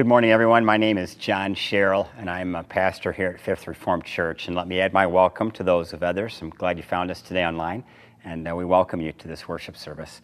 Good 0.00 0.06
morning, 0.06 0.30
everyone. 0.30 0.64
My 0.64 0.78
name 0.78 0.96
is 0.96 1.14
John 1.14 1.54
Sherrill, 1.54 2.08
and 2.16 2.30
I'm 2.30 2.54
a 2.54 2.62
pastor 2.62 3.12
here 3.12 3.32
at 3.34 3.38
Fifth 3.38 3.66
Reformed 3.66 4.06
Church. 4.06 4.46
And 4.46 4.56
let 4.56 4.66
me 4.66 4.80
add 4.80 4.94
my 4.94 5.06
welcome 5.06 5.50
to 5.50 5.62
those 5.62 5.92
of 5.92 6.02
others. 6.02 6.38
I'm 6.40 6.48
glad 6.48 6.78
you 6.78 6.82
found 6.82 7.10
us 7.10 7.20
today 7.20 7.44
online, 7.44 7.84
and 8.24 8.48
uh, 8.48 8.56
we 8.56 8.64
welcome 8.64 9.02
you 9.02 9.12
to 9.12 9.28
this 9.28 9.46
worship 9.46 9.76
service. 9.76 10.22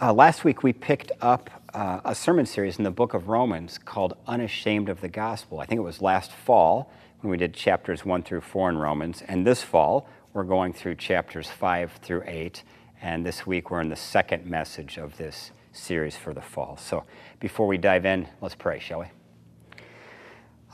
Uh, 0.00 0.12
last 0.12 0.44
week, 0.44 0.62
we 0.62 0.72
picked 0.72 1.10
up 1.20 1.50
uh, 1.74 2.00
a 2.04 2.14
sermon 2.14 2.46
series 2.46 2.78
in 2.78 2.84
the 2.84 2.92
book 2.92 3.12
of 3.12 3.28
Romans 3.28 3.76
called 3.76 4.16
Unashamed 4.28 4.88
of 4.88 5.00
the 5.00 5.08
Gospel. 5.08 5.58
I 5.58 5.66
think 5.66 5.80
it 5.80 5.82
was 5.82 6.00
last 6.00 6.30
fall 6.30 6.88
when 7.20 7.32
we 7.32 7.36
did 7.36 7.54
chapters 7.54 8.04
1 8.04 8.22
through 8.22 8.42
4 8.42 8.70
in 8.70 8.78
Romans. 8.78 9.24
And 9.26 9.44
this 9.44 9.64
fall, 9.64 10.08
we're 10.32 10.44
going 10.44 10.72
through 10.72 10.94
chapters 10.94 11.48
5 11.50 11.94
through 12.02 12.22
8. 12.24 12.62
And 13.02 13.26
this 13.26 13.44
week, 13.44 13.72
we're 13.72 13.80
in 13.80 13.88
the 13.88 13.96
second 13.96 14.46
message 14.46 14.96
of 14.96 15.16
this 15.16 15.50
series 15.72 16.16
for 16.16 16.32
the 16.34 16.42
fall. 16.42 16.76
So 16.76 17.04
before 17.40 17.66
we 17.66 17.78
dive 17.78 18.04
in, 18.04 18.28
let's 18.40 18.54
pray, 18.54 18.78
shall 18.78 19.00
we? 19.00 19.06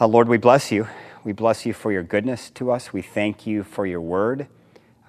Uh, 0.00 0.06
Lord, 0.06 0.28
we 0.28 0.38
bless 0.38 0.72
you. 0.72 0.88
We 1.24 1.32
bless 1.32 1.64
you 1.64 1.72
for 1.72 1.92
your 1.92 2.02
goodness 2.02 2.50
to 2.50 2.70
us. 2.70 2.92
We 2.92 3.02
thank 3.02 3.46
you 3.46 3.62
for 3.62 3.86
your 3.86 4.00
word. 4.00 4.48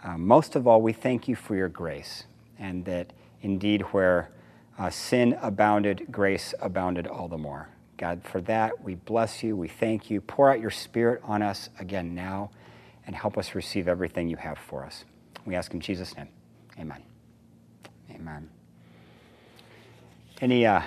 Uh, 0.03 0.17
most 0.17 0.55
of 0.55 0.67
all, 0.67 0.81
we 0.81 0.93
thank 0.93 1.27
you 1.27 1.35
for 1.35 1.55
your 1.55 1.69
grace, 1.69 2.25
and 2.59 2.85
that 2.85 3.11
indeed, 3.41 3.81
where 3.91 4.29
uh, 4.77 4.89
sin 4.89 5.37
abounded, 5.41 6.07
grace 6.11 6.53
abounded 6.61 7.07
all 7.07 7.27
the 7.27 7.37
more. 7.37 7.69
God, 7.97 8.21
for 8.23 8.41
that, 8.41 8.83
we 8.83 8.95
bless 8.95 9.41
you. 9.41 9.55
We 9.55 9.67
thank 9.67 10.09
you. 10.09 10.21
Pour 10.21 10.51
out 10.51 10.59
your 10.59 10.71
spirit 10.71 11.21
on 11.23 11.41
us 11.41 11.69
again 11.79 12.13
now 12.13 12.51
and 13.07 13.15
help 13.15 13.37
us 13.37 13.55
receive 13.55 13.87
everything 13.87 14.29
you 14.29 14.37
have 14.37 14.57
for 14.57 14.83
us. 14.85 15.05
We 15.45 15.55
ask 15.55 15.73
in 15.73 15.79
Jesus' 15.79 16.15
name. 16.15 16.27
Amen. 16.79 17.01
Amen. 18.11 18.49
Any, 20.41 20.65
uh, 20.65 20.81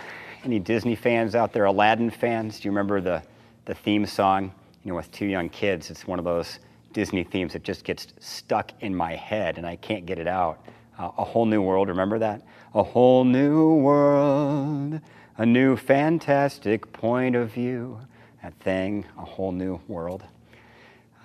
any 0.44 0.58
Disney 0.58 0.94
fans 0.94 1.34
out 1.34 1.54
there, 1.54 1.64
Aladdin 1.64 2.10
fans? 2.10 2.60
Do 2.60 2.68
you 2.68 2.70
remember 2.70 3.00
the, 3.00 3.22
the 3.64 3.74
theme 3.74 4.04
song? 4.04 4.52
You 4.84 4.90
know, 4.90 4.96
with 4.96 5.10
two 5.10 5.24
young 5.24 5.48
kids, 5.48 5.90
it's 5.90 6.06
one 6.06 6.18
of 6.18 6.26
those 6.26 6.58
Disney 6.92 7.24
themes 7.24 7.54
that 7.54 7.62
just 7.62 7.82
gets 7.82 8.08
stuck 8.20 8.72
in 8.80 8.94
my 8.94 9.16
head 9.16 9.56
and 9.56 9.66
I 9.66 9.76
can't 9.76 10.04
get 10.04 10.18
it 10.18 10.26
out. 10.26 10.62
Uh, 10.98 11.10
a 11.16 11.24
whole 11.24 11.46
new 11.46 11.62
world, 11.62 11.88
remember 11.88 12.18
that? 12.18 12.42
A 12.74 12.82
whole 12.82 13.24
new 13.24 13.74
world, 13.74 15.00
a 15.38 15.46
new 15.46 15.76
fantastic 15.76 16.92
point 16.92 17.34
of 17.34 17.50
view. 17.50 18.00
That 18.42 18.52
thing, 18.60 19.06
a 19.16 19.24
whole 19.24 19.52
new 19.52 19.80
world. 19.88 20.24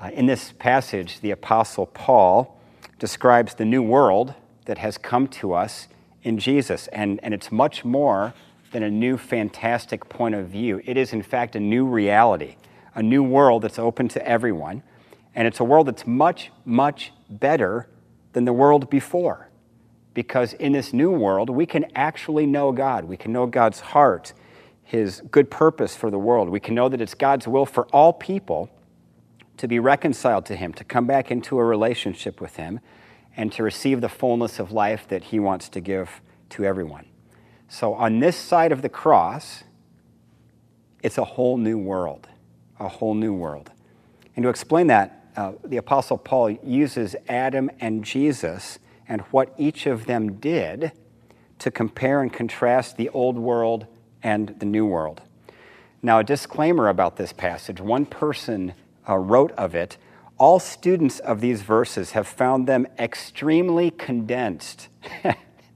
Uh, 0.01 0.11
in 0.13 0.27
this 0.27 0.53
passage, 0.53 1.19
the 1.19 1.31
Apostle 1.31 1.88
Paul 1.88 2.57
describes 2.99 3.55
the 3.55 3.66
new 3.66 3.83
world 3.83 4.33
that 4.66 4.77
has 4.77 4.97
come 4.97 5.27
to 5.27 5.53
us 5.53 5.88
in 6.23 6.39
Jesus. 6.39 6.88
And, 6.88 7.19
and 7.23 7.33
it's 7.33 7.52
much 7.52 7.85
more 7.85 8.33
than 8.71 8.83
a 8.83 8.89
new 8.89 9.17
fantastic 9.17 10.09
point 10.09 10.35
of 10.35 10.47
view. 10.47 10.81
It 10.85 10.97
is, 10.97 11.13
in 11.13 11.21
fact, 11.21 11.55
a 11.55 11.59
new 11.59 11.85
reality, 11.85 12.55
a 12.95 13.03
new 13.03 13.23
world 13.23 13.61
that's 13.61 13.79
open 13.79 14.07
to 14.09 14.27
everyone. 14.27 14.83
And 15.35 15.47
it's 15.47 15.59
a 15.59 15.63
world 15.63 15.88
that's 15.88 16.05
much, 16.07 16.51
much 16.66 17.11
better 17.29 17.88
than 18.33 18.45
the 18.45 18.53
world 18.53 18.89
before. 18.89 19.49
Because 20.13 20.53
in 20.53 20.73
this 20.73 20.94
new 20.94 21.11
world, 21.11 21.49
we 21.49 21.66
can 21.66 21.85
actually 21.95 22.45
know 22.45 22.71
God. 22.71 23.05
We 23.05 23.17
can 23.17 23.31
know 23.31 23.47
God's 23.47 23.79
heart, 23.79 24.33
His 24.83 25.21
good 25.31 25.49
purpose 25.49 25.95
for 25.95 26.11
the 26.11 26.19
world. 26.19 26.49
We 26.49 26.59
can 26.59 26.75
know 26.75 26.89
that 26.89 27.01
it's 27.01 27.16
God's 27.16 27.47
will 27.47 27.66
for 27.66 27.85
all 27.88 28.13
people 28.13 28.69
to 29.57 29.67
be 29.67 29.79
reconciled 29.79 30.45
to 30.47 30.55
Him, 30.55 30.73
to 30.73 30.83
come 30.83 31.07
back 31.07 31.31
into 31.31 31.57
a 31.57 31.63
relationship 31.63 32.41
with 32.41 32.57
Him 32.57 32.79
and 33.35 33.51
to 33.53 33.63
receive 33.63 34.01
the 34.01 34.09
fullness 34.09 34.59
of 34.59 34.71
life 34.71 35.07
that 35.07 35.25
He 35.25 35.39
wants 35.39 35.69
to 35.69 35.81
give 35.81 36.21
to 36.49 36.65
everyone. 36.65 37.05
So, 37.67 37.93
on 37.93 38.19
this 38.19 38.37
side 38.37 38.71
of 38.71 38.81
the 38.81 38.89
cross, 38.89 39.63
it's 41.01 41.17
a 41.17 41.23
whole 41.23 41.57
new 41.57 41.77
world, 41.77 42.27
a 42.79 42.87
whole 42.87 43.15
new 43.15 43.33
world. 43.33 43.71
And 44.35 44.43
to 44.43 44.49
explain 44.49 44.87
that, 44.87 45.25
uh, 45.35 45.53
the 45.63 45.77
Apostle 45.77 46.17
Paul 46.17 46.51
uses 46.63 47.15
Adam 47.27 47.71
and 47.79 48.03
Jesus 48.03 48.79
and 49.07 49.22
what 49.31 49.53
each 49.57 49.85
of 49.88 50.05
them 50.05 50.33
did 50.33 50.91
to 51.59 51.72
compare 51.72 52.22
and 52.22 52.31
contrast 52.31 52.97
the 52.97 53.09
old 53.09 53.38
world 53.38 53.88
and 54.22 54.55
the 54.59 54.66
new 54.66 54.85
world. 54.85 55.22
Now, 56.01 56.19
a 56.19 56.23
disclaimer 56.23 56.89
about 56.89 57.17
this 57.17 57.33
passage 57.33 57.81
one 57.81 58.05
person 58.05 58.73
uh, 59.07 59.17
wrote 59.17 59.51
of 59.53 59.75
it 59.75 59.97
all 60.43 60.59
students 60.59 61.19
of 61.19 61.39
these 61.39 61.61
verses 61.61 62.11
have 62.11 62.27
found 62.27 62.67
them 62.67 62.85
extremely 62.99 63.89
condensed. 63.89 64.89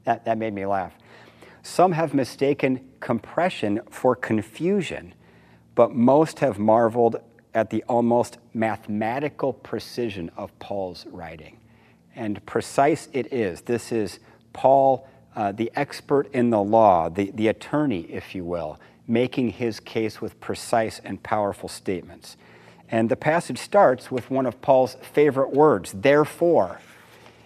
that, 0.04 0.26
that 0.26 0.38
made 0.38 0.54
me 0.54 0.66
laugh. 0.66 0.92
Some 1.64 1.94
have 1.94 2.14
mistaken 2.14 2.86
compression 3.00 3.80
for 3.90 4.14
confusion, 4.14 5.14
but 5.74 5.94
most 5.94 6.40
have 6.40 6.60
marveled 6.60 7.16
at 7.54 7.70
the 7.70 7.82
almost 7.84 8.40
mathematical 8.54 9.54
precision 9.54 10.30
of 10.36 10.52
Paul's 10.60 11.06
writing. 11.06 11.62
And 12.14 12.46
precise 12.46 13.08
it 13.14 13.32
is. 13.32 13.62
This 13.62 13.94
is 13.94 14.20
Paul, 14.52 15.08
uh, 15.34 15.54
the 15.54 15.72
expert 15.76 16.30
in 16.34 16.50
the 16.50 16.62
law, 16.62 17.08
the, 17.08 17.32
the 17.32 17.48
attorney, 17.48 18.02
if 18.12 18.36
you 18.36 18.44
will, 18.44 18.82
making 19.08 19.52
his 19.52 19.80
case 19.80 20.20
with 20.20 20.38
precise 20.42 21.00
and 21.06 21.24
powerful 21.24 21.70
statements. 21.70 22.36
And 22.90 23.10
the 23.10 23.16
passage 23.16 23.58
starts 23.58 24.10
with 24.12 24.32
one 24.32 24.46
of 24.46 24.62
Paul's 24.62 24.96
favorite 25.02 25.52
words, 25.54 25.92
therefore, 25.94 26.80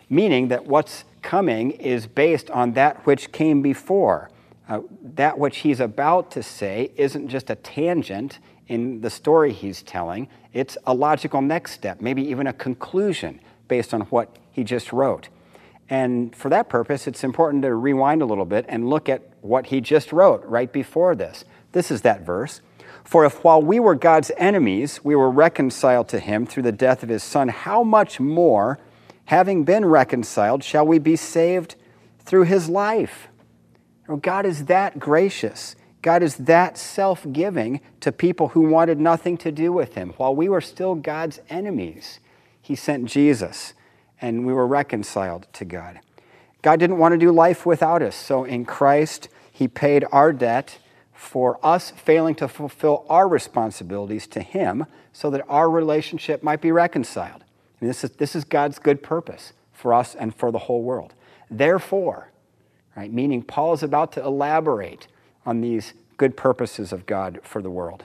meaning 0.09 0.50
that 0.50 0.66
what's 0.66 1.03
coming 1.22 1.72
is 1.72 2.07
based 2.07 2.50
on 2.52 2.74
that 2.74 3.06
which 3.06 3.31
came 3.31 3.62
before. 3.62 4.30
Uh, 4.69 4.81
that 5.01 5.38
which 5.38 5.57
he's 5.59 5.80
about 5.80 6.31
to 6.31 6.41
say 6.44 6.91
isn't 6.96 7.28
just 7.28 7.50
a 7.50 7.56
tangent 7.56 8.40
in 8.68 9.01
the 9.01 9.09
story 9.09 9.51
he's 9.51 9.81
telling, 9.84 10.30
it's 10.53 10.78
a 10.85 10.94
logical 10.94 11.41
next 11.41 11.74
step, 11.74 12.00
maybe 12.00 12.22
even 12.24 12.47
a 12.47 12.53
conclusion 12.53 13.40
based 13.68 13.94
on 13.94 14.01
what 14.03 14.38
he 14.51 14.63
just 14.63 14.94
wrote. 14.94 15.28
And 15.90 16.34
for 16.34 16.47
that 16.50 16.69
purpose, 16.69 17.06
it's 17.06 17.24
important 17.24 17.63
to 17.63 17.75
rewind 17.75 18.22
a 18.22 18.25
little 18.25 18.46
bit 18.46 18.66
and 18.69 18.90
look 18.90 19.09
at 19.09 19.24
what 19.41 19.66
he 19.66 19.81
just 19.81 20.13
wrote 20.13 20.46
right 20.46 20.72
before 20.72 21.16
this. 21.16 21.44
This 21.74 21.91
is 21.91 22.01
that 22.03 22.22
verse. 22.22 22.62
For 23.03 23.25
if 23.25 23.44
while 23.44 23.62
we 23.62 23.79
were 23.79 23.95
God's 23.95 24.31
enemies, 24.38 25.03
we 25.03 25.16
were 25.16 25.29
reconciled 25.29 26.07
to 26.09 26.19
him 26.19 26.45
through 26.45 26.63
the 26.63 26.72
death 26.72 27.03
of 27.03 27.09
his 27.09 27.23
Son, 27.23 27.50
how 27.50 27.84
much 27.84 28.19
more, 28.19 28.79
having 29.25 29.63
been 29.63 29.85
reconciled, 29.85 30.63
shall 30.63 30.85
we 30.85 31.00
be 31.00 31.16
saved 31.16 31.75
through 32.19 32.44
his 32.44 32.69
life? 32.69 33.28
Oh, 34.07 34.17
God 34.17 34.45
is 34.45 34.66
that 34.66 35.00
gracious. 35.00 35.75
God 36.01 36.23
is 36.23 36.35
that 36.38 36.78
self 36.78 37.25
giving 37.31 37.81
to 38.00 38.12
people 38.12 38.50
who 38.50 38.62
wanted 38.62 39.00
nothing 39.00 39.38
to 39.38 39.51
do 39.51 39.72
with 39.72 39.95
him. 39.95 40.13
While 40.18 40.35
we 40.35 40.50
were 40.50 40.62
still 40.62 40.95
God's 40.95 41.39
enemies, 41.50 42.19
he 42.62 42.75
sent 42.75 43.06
Jesus 43.06 43.73
and 44.19 44.45
we 44.45 44.53
were 44.53 44.68
reconciled 44.68 45.47
to 45.53 45.66
God. 45.66 46.00
God 46.62 46.79
didn't 46.79 47.00
want 47.00 47.13
to 47.13 47.18
do 47.18 47.31
life 47.31 47.66
without 47.66 48.01
us, 48.01 48.16
so 48.16 48.44
in 48.44 48.66
Christ, 48.66 49.29
he 49.51 49.68
paid 49.68 50.06
our 50.12 50.31
debt 50.31 50.78
for 51.21 51.59
us 51.61 51.91
failing 51.91 52.33
to 52.33 52.47
fulfill 52.47 53.05
our 53.07 53.27
responsibilities 53.27 54.25
to 54.25 54.41
Him 54.41 54.87
so 55.13 55.29
that 55.29 55.45
our 55.47 55.69
relationship 55.69 56.41
might 56.41 56.61
be 56.61 56.71
reconciled. 56.71 57.43
And 57.79 57.87
this 57.87 58.03
is, 58.03 58.09
this 58.13 58.35
is 58.35 58.43
God's 58.43 58.79
good 58.79 59.03
purpose 59.03 59.53
for 59.71 59.93
us 59.93 60.15
and 60.15 60.33
for 60.33 60.51
the 60.51 60.57
whole 60.57 60.81
world. 60.81 61.13
Therefore, 61.49 62.31
right, 62.97 63.13
meaning 63.13 63.43
Paul 63.43 63.73
is 63.73 63.83
about 63.83 64.11
to 64.13 64.25
elaborate 64.25 65.07
on 65.45 65.61
these 65.61 65.93
good 66.17 66.35
purposes 66.35 66.91
of 66.91 67.05
God 67.05 67.39
for 67.43 67.61
the 67.61 67.69
world. 67.69 68.03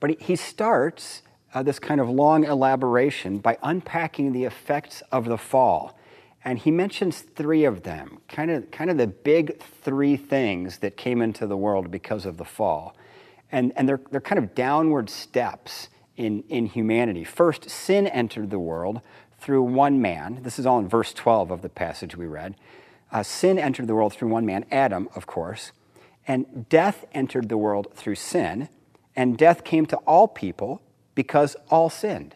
But 0.00 0.10
he, 0.10 0.16
he 0.18 0.36
starts 0.36 1.22
uh, 1.54 1.62
this 1.62 1.78
kind 1.78 2.00
of 2.00 2.10
long 2.10 2.42
elaboration 2.42 3.38
by 3.38 3.58
unpacking 3.62 4.32
the 4.32 4.42
effects 4.42 5.04
of 5.12 5.26
the 5.26 5.38
fall 5.38 5.96
and 6.44 6.58
he 6.58 6.70
mentions 6.70 7.20
three 7.20 7.64
of 7.64 7.84
them, 7.84 8.18
kind 8.28 8.50
of, 8.50 8.70
kind 8.70 8.90
of 8.90 8.96
the 8.96 9.06
big 9.06 9.60
three 9.62 10.16
things 10.16 10.78
that 10.78 10.96
came 10.96 11.22
into 11.22 11.46
the 11.46 11.56
world 11.56 11.90
because 11.90 12.26
of 12.26 12.36
the 12.36 12.44
fall. 12.44 12.96
And, 13.52 13.72
and 13.76 13.88
they're, 13.88 14.00
they're 14.10 14.20
kind 14.20 14.38
of 14.38 14.54
downward 14.54 15.08
steps 15.08 15.88
in, 16.16 16.42
in 16.48 16.66
humanity. 16.66 17.22
First, 17.24 17.70
sin 17.70 18.06
entered 18.06 18.50
the 18.50 18.58
world 18.58 19.00
through 19.38 19.62
one 19.62 20.00
man. 20.00 20.40
This 20.42 20.58
is 20.58 20.66
all 20.66 20.78
in 20.78 20.88
verse 20.88 21.12
12 21.12 21.50
of 21.50 21.62
the 21.62 21.68
passage 21.68 22.16
we 22.16 22.26
read. 22.26 22.56
Uh, 23.12 23.22
sin 23.22 23.58
entered 23.58 23.86
the 23.86 23.94
world 23.94 24.12
through 24.14 24.28
one 24.28 24.46
man, 24.46 24.64
Adam, 24.70 25.08
of 25.14 25.26
course. 25.26 25.72
And 26.26 26.68
death 26.68 27.04
entered 27.12 27.48
the 27.48 27.58
world 27.58 27.88
through 27.94 28.14
sin. 28.14 28.68
And 29.14 29.36
death 29.36 29.64
came 29.64 29.86
to 29.86 29.96
all 29.98 30.28
people 30.28 30.80
because 31.14 31.56
all 31.68 31.90
sinned. 31.90 32.34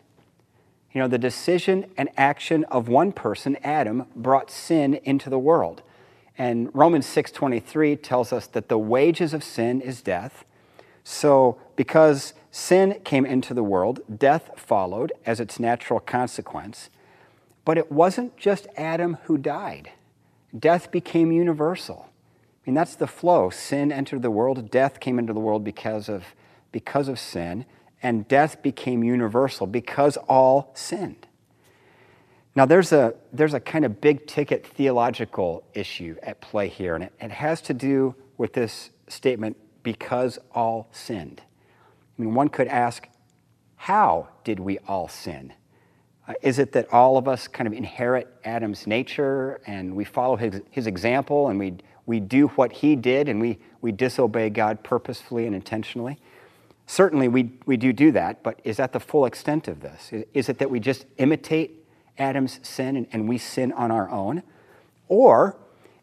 You 0.97 1.03
know, 1.03 1.09
the 1.09 1.19
decision 1.19 1.85
and 1.99 2.09
action 2.17 2.65
of 2.71 2.89
one 2.89 3.13
person, 3.13 3.59
Adam, 3.63 4.07
brought 4.17 4.51
sin 4.51 4.95
into 5.05 5.29
the 5.29 5.39
world. 5.39 5.83
And 6.39 6.75
Romans 6.75 7.05
6:23 7.05 7.97
tells 7.97 8.33
us 8.33 8.47
that 8.47 8.71
the 8.71 8.79
wages 8.79 9.35
of 9.35 9.45
sin 9.45 9.83
is 9.83 10.01
death. 10.01 10.47
So, 11.05 11.59
because 11.77 12.33
sin 12.51 13.03
came 13.05 13.27
into 13.27 13.53
the 13.53 13.63
world, 13.63 14.01
death 14.19 14.53
followed 14.57 15.13
as 15.27 15.39
its 15.39 15.61
natural 15.61 16.01
consequence. 16.01 16.89
But 17.67 17.77
it 17.77 17.93
wasn't 17.93 18.35
just 18.39 18.67
Adam 18.75 19.19
who 19.25 19.37
died. 19.37 19.91
Death 20.59 20.91
became 20.91 21.31
universal. 21.31 22.07
I 22.09 22.71
mean, 22.71 22.75
that's 22.75 22.97
the 22.97 23.07
flow. 23.07 23.51
Sin 23.51 23.93
entered 23.93 24.23
the 24.23 24.31
world, 24.31 24.71
death 24.71 24.99
came 24.99 25.19
into 25.19 25.35
the 25.35 25.41
world 25.41 25.63
because 25.63 26.09
of, 26.09 26.35
because 26.73 27.07
of 27.07 27.19
sin, 27.19 27.67
and 28.07 28.29
death 28.29 28.63
became 28.63 29.03
universal 29.03 29.67
because 29.67 30.17
all 30.29 30.71
sinned. 30.75 31.27
Now, 32.55 32.65
there's 32.65 32.93
a, 32.93 33.15
there's 33.33 33.53
a 33.53 33.59
kind 33.59 33.85
of 33.85 34.01
big 34.01 34.29
ticket 34.29 34.65
theological 34.65 35.65
issue 35.75 36.15
at 36.23 36.41
play 36.41 36.69
here, 36.69 36.95
and 36.95 37.03
it, 37.03 37.13
it 37.21 37.33
has 37.33 37.61
to 37.63 37.75
do 37.75 38.15
with 38.39 38.53
this 38.53 38.91
statement 39.09 39.57
because 39.83 40.39
all 40.55 40.89
sinned. 40.93 41.43
I 42.17 42.23
mean, 42.23 42.33
one 42.33 42.49
could 42.49 42.69
ask, 42.69 43.09
how 43.75 44.29
did 44.45 44.61
we 44.61 44.79
all 44.87 45.09
sin? 45.09 45.53
Uh, 46.29 46.35
is 46.43 46.61
it 46.61 46.71
that 46.75 46.93
all 46.93 47.19
of 47.19 47.27
us 47.27 47.49
kind 47.49 47.67
of 47.67 47.73
inherit 47.73 48.33
Adam's 48.45 48.87
nature 48.87 49.61
and 49.67 49.97
we 49.97 50.05
follow 50.05 50.37
his, 50.37 50.61
his 50.71 50.87
example 50.87 51.49
and 51.49 51.59
we, 51.59 51.75
we 52.07 52.21
do 52.21 52.47
what 52.51 52.71
he 52.71 52.95
did 52.95 53.29
and 53.29 53.41
we, 53.41 53.59
we 53.81 53.91
disobey 53.91 54.49
God 54.49 54.85
purposefully 54.85 55.47
and 55.47 55.57
intentionally? 55.57 56.21
Certainly, 56.87 57.29
we, 57.29 57.51
we 57.67 57.77
do 57.77 57.93
do 57.93 58.13
that, 58.13 58.43
but 58.45 58.61
is 58.63 58.77
that 58.77 58.93
the 58.93 59.01
full 59.01 59.27
extent 59.27 59.67
of 59.67 59.81
this? 59.81 60.13
Is, 60.33 60.49
it 60.49 60.59
that 60.59 60.71
we 60.71 60.79
just 60.79 61.05
imitate 61.19 61.85
Adam's 62.17 62.61
sin 62.63 62.97
and, 62.97 63.07
and 63.13 63.29
we 63.29 63.39
sin 63.39 63.73
on 63.73 63.91
our 63.91 64.09
own? 64.09 64.43
Or 65.09 65.57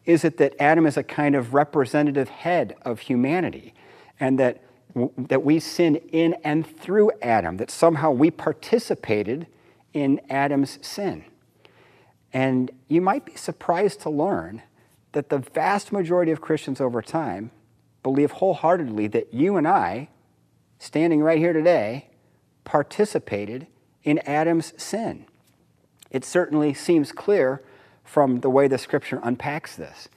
is 0.04 0.24
it 0.24 0.36
that 0.36 0.54
Adam 0.60 0.86
is 0.86 0.96
a 0.96 1.02
kind 1.02 1.34
of 1.34 1.54
representative 1.54 2.28
head 2.28 2.76
of 2.82 3.00
humanity 3.00 3.72
and 4.20 4.38
that, 4.38 4.62
that 5.16 5.42
we 5.42 5.58
sin 5.58 5.96
in 6.12 6.34
and 6.44 6.66
through 6.66 7.12
Adam, 7.22 7.56
that 7.56 7.70
somehow 7.70 8.10
we 8.10 8.30
participated 8.30 9.46
in 9.94 10.20
Adam's 10.28 10.78
sin? 10.86 11.24
And 12.34 12.70
you 12.88 13.00
might 13.00 13.24
be 13.24 13.36
surprised 13.36 14.00
to 14.02 14.10
learn 14.10 14.62
that 15.12 15.30
the 15.30 15.38
vast 15.38 15.92
majority 15.92 16.32
of 16.32 16.40
Christians 16.40 16.80
over 16.80 17.00
time 17.00 17.52
believe 18.02 18.32
wholeheartedly 18.32 19.06
that 19.08 19.32
you 19.32 19.56
and 19.56 19.66
I, 19.66 20.08
standing 20.84 21.22
right 21.22 21.38
here 21.38 21.54
today, 21.54 22.08
participated 22.64 23.66
in 24.02 24.18
Adam's 24.26 24.74
sin. 24.80 25.24
It 26.10 26.24
certainly 26.24 26.74
seems 26.74 27.10
clear 27.10 27.62
from 28.04 28.40
the 28.40 28.50
way 28.50 28.68
the 28.68 28.76
scripture 28.76 29.18
unpacks 29.22 29.76
this. 29.76 30.08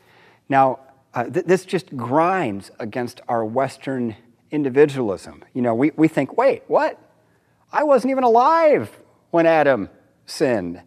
Now, 0.50 0.80
uh, 1.14 1.24
th- 1.24 1.46
this 1.46 1.64
just 1.64 1.96
grinds 1.96 2.70
against 2.80 3.22
our 3.30 3.46
Western 3.46 4.18
individualism. 4.52 5.44
You 5.54 5.62
know, 5.62 5.74
we, 5.74 5.92
we 5.96 6.10
think, 6.10 6.38
wait, 6.38 6.64
what? 6.68 7.00
I 7.72 7.84
wasn't 7.84 8.12
even 8.12 8.26
alive 8.26 9.00
when 9.32 9.46
Adam 9.46 9.90
sinned. 10.26 10.82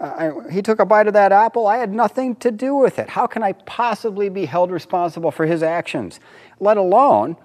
Uh, 0.00 0.42
I, 0.48 0.52
he 0.52 0.60
took 0.60 0.80
a 0.80 0.84
bite 0.84 1.06
of 1.06 1.14
that 1.14 1.30
apple. 1.30 1.68
I 1.68 1.76
had 1.76 1.92
nothing 1.92 2.34
to 2.36 2.50
do 2.50 2.74
with 2.74 2.98
it. 2.98 3.10
How 3.10 3.28
can 3.28 3.44
I 3.44 3.52
possibly 3.52 4.28
be 4.28 4.46
held 4.46 4.72
responsible 4.72 5.30
for 5.30 5.46
his 5.46 5.62
actions, 5.62 6.18
let 6.58 6.76
alone 6.76 7.36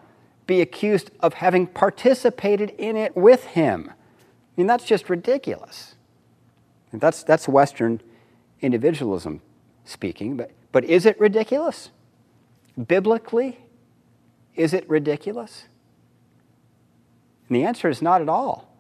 be 0.48 0.62
accused 0.62 1.12
of 1.20 1.36
having 1.36 1.68
participated 1.68 2.72
in 2.78 2.96
it 2.96 3.16
with 3.16 3.46
him? 3.46 3.90
I 3.90 3.94
mean, 4.56 4.68
that's 4.68 4.86
just 4.86 5.10
ridiculous. 5.10 5.96
That's, 6.94 7.24
that's 7.24 7.48
Western 7.48 8.02
individualism 8.62 9.42
speaking, 9.84 10.38
but, 10.38 10.52
but 10.72 10.86
is 10.86 11.06
it 11.06 11.20
ridiculous? 11.20 11.92
Biblically, 12.88 13.60
is 14.56 14.74
it 14.74 14.90
ridiculous? 14.90 15.66
And 17.50 17.56
the 17.56 17.64
answer 17.64 17.90
is 17.90 18.02
not 18.02 18.22
at 18.22 18.30
all. 18.30 18.72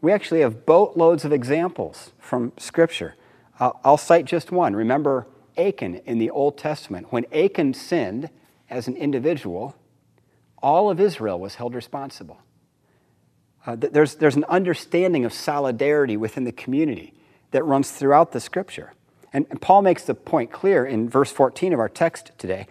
We 0.00 0.12
actually 0.12 0.40
have 0.40 0.66
boatloads 0.66 1.24
of 1.24 1.32
examples 1.32 2.12
from 2.18 2.52
Scripture. 2.58 3.16
Uh, 3.58 3.72
I'll 3.82 3.96
cite 3.96 4.26
just 4.26 4.52
one. 4.52 4.76
Remember 4.76 5.26
Achan 5.56 5.96
in 6.04 6.18
the 6.18 6.30
Old 6.30 6.58
Testament. 6.58 7.06
When 7.10 7.24
Achan 7.32 7.74
sinned 7.74 8.30
as 8.68 8.86
an 8.88 8.96
individual, 8.96 9.74
all 10.64 10.88
of 10.88 10.98
Israel 10.98 11.38
was 11.38 11.56
held 11.56 11.74
responsible. 11.74 12.40
Uh, 13.66 13.76
there's, 13.76 14.14
there's 14.14 14.34
an 14.34 14.46
understanding 14.48 15.26
of 15.26 15.32
solidarity 15.32 16.16
within 16.16 16.44
the 16.44 16.52
community 16.52 17.12
that 17.50 17.62
runs 17.64 17.90
throughout 17.90 18.32
the 18.32 18.40
Scripture. 18.40 18.94
And, 19.30 19.46
and 19.50 19.60
Paul 19.60 19.82
makes 19.82 20.04
the 20.04 20.14
point 20.14 20.50
clear 20.50 20.86
in 20.86 21.08
verse 21.08 21.30
14 21.30 21.74
of 21.74 21.78
our 21.78 21.90
text 21.90 22.32
today. 22.38 22.66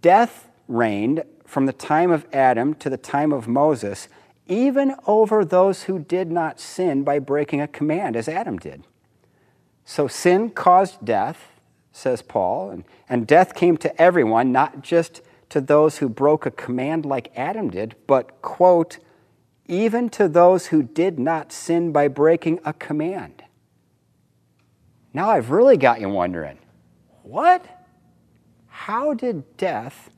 Death 0.00 0.48
reigned 0.68 1.24
from 1.44 1.66
the 1.66 1.72
time 1.72 2.12
of 2.12 2.26
Adam 2.32 2.74
to 2.74 2.88
the 2.88 2.96
time 2.96 3.32
of 3.32 3.48
Moses, 3.48 4.08
even 4.46 4.94
over 5.08 5.44
those 5.44 5.84
who 5.84 5.98
did 5.98 6.30
not 6.30 6.60
sin 6.60 7.02
by 7.02 7.18
breaking 7.18 7.60
a 7.60 7.66
command, 7.66 8.14
as 8.14 8.28
Adam 8.28 8.56
did. 8.56 8.84
So 9.84 10.06
sin 10.06 10.50
caused 10.50 11.04
death, 11.04 11.48
says 11.90 12.22
Paul, 12.22 12.70
and, 12.70 12.84
and 13.08 13.26
death 13.26 13.54
came 13.56 13.76
to 13.78 14.00
everyone, 14.00 14.52
not 14.52 14.82
just 14.82 15.22
to 15.52 15.60
those 15.60 15.98
who 15.98 16.08
broke 16.08 16.46
a 16.46 16.50
command 16.50 17.04
like 17.04 17.30
Adam 17.36 17.68
did, 17.68 17.94
but, 18.06 18.40
quote, 18.40 18.96
even 19.66 20.08
to 20.08 20.26
those 20.26 20.68
who 20.68 20.82
did 20.82 21.18
not 21.18 21.52
sin 21.52 21.92
by 21.92 22.08
breaking 22.08 22.58
a 22.64 22.72
command. 22.72 23.44
Now 25.12 25.28
I've 25.28 25.50
really 25.50 25.76
got 25.76 26.00
you 26.00 26.08
wondering 26.08 26.58
what? 27.22 27.66
How 28.66 29.12
did 29.12 29.58
death 29.58 30.08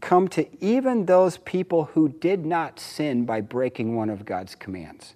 come 0.00 0.26
to 0.28 0.48
even 0.60 1.06
those 1.06 1.38
people 1.38 1.84
who 1.84 2.08
did 2.08 2.44
not 2.44 2.80
sin 2.80 3.24
by 3.24 3.42
breaking 3.42 3.94
one 3.94 4.10
of 4.10 4.24
God's 4.24 4.56
commands? 4.56 5.14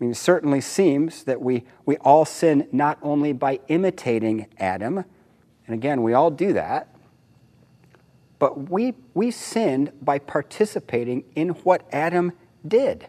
I 0.00 0.04
mean, 0.04 0.12
it 0.12 0.16
certainly 0.16 0.62
seems 0.62 1.24
that 1.24 1.42
we, 1.42 1.64
we 1.84 1.98
all 1.98 2.24
sin 2.24 2.66
not 2.72 2.98
only 3.02 3.34
by 3.34 3.60
imitating 3.68 4.46
Adam, 4.58 5.04
and 5.66 5.74
again, 5.74 6.02
we 6.02 6.12
all 6.14 6.30
do 6.30 6.52
that, 6.52 6.88
but 8.38 8.70
we, 8.70 8.94
we 9.14 9.30
sinned 9.30 9.92
by 10.02 10.18
participating 10.18 11.24
in 11.34 11.50
what 11.50 11.86
Adam 11.92 12.32
did 12.66 13.08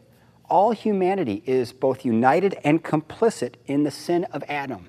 all 0.53 0.71
humanity 0.71 1.41
is 1.47 1.73
both 1.73 2.05
united 2.05 2.55
and 2.63 2.83
complicit 2.83 3.55
in 3.65 3.81
the 3.83 3.89
sin 3.89 4.23
of 4.25 4.43
Adam. 4.47 4.87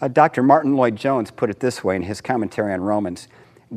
Uh, 0.00 0.08
Dr. 0.08 0.42
Martyn 0.42 0.74
Lloyd-Jones 0.74 1.30
put 1.30 1.50
it 1.50 1.60
this 1.60 1.84
way 1.84 1.94
in 1.94 2.02
his 2.02 2.20
commentary 2.20 2.72
on 2.72 2.80
Romans 2.80 3.28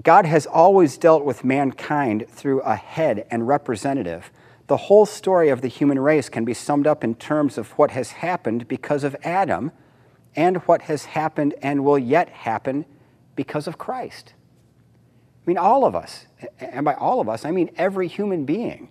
God 0.03 0.25
has 0.25 0.45
always 0.45 0.97
dealt 0.97 1.25
with 1.25 1.43
mankind 1.43 2.25
through 2.29 2.61
a 2.61 2.75
head 2.75 3.27
and 3.29 3.45
representative. 3.45 4.31
The 4.67 4.77
whole 4.77 5.05
story 5.05 5.49
of 5.49 5.59
the 5.59 5.67
human 5.67 5.99
race 5.99 6.29
can 6.29 6.45
be 6.45 6.53
summed 6.53 6.87
up 6.87 7.03
in 7.03 7.15
terms 7.15 7.57
of 7.57 7.71
what 7.71 7.91
has 7.91 8.11
happened 8.11 8.69
because 8.69 9.03
of 9.03 9.17
Adam 9.23 9.71
and 10.35 10.57
what 10.57 10.83
has 10.83 11.05
happened 11.05 11.53
and 11.61 11.83
will 11.83 11.99
yet 11.99 12.29
happen 12.29 12.85
because 13.35 13.67
of 13.67 13.77
Christ. 13.77 14.33
I 15.45 15.49
mean, 15.49 15.57
all 15.57 15.85
of 15.85 15.95
us, 15.95 16.27
and 16.59 16.85
by 16.85 16.93
all 16.93 17.19
of 17.19 17.27
us, 17.27 17.45
I 17.45 17.51
mean 17.51 17.71
every 17.77 18.07
human 18.07 18.45
being 18.45 18.89